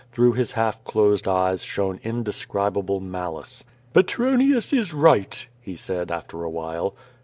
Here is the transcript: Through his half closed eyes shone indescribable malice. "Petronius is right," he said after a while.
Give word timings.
Through 0.13 0.33
his 0.33 0.53
half 0.53 0.83
closed 0.83 1.27
eyes 1.27 1.61
shone 1.63 1.99
indescribable 2.03 2.99
malice. 2.99 3.63
"Petronius 3.93 4.73
is 4.73 4.95
right," 4.95 5.47
he 5.61 5.75
said 5.75 6.09
after 6.11 6.43
a 6.43 6.49
while. 6.49 6.95